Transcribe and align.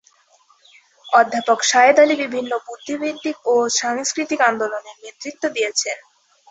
অধ্যাপক 1.09 1.59
শাহেদ 1.63 1.97
আলী 1.99 2.15
বিভিন্ন 2.23 2.51
বুদ্ধিবৃত্তিক 2.65 3.35
ও 3.45 3.53
সাংস্কৃতিক 3.79 4.39
আন্দোলনের 4.49 4.97
নেতৃত্ব 5.03 5.43
দিয়েছেন। 5.55 5.97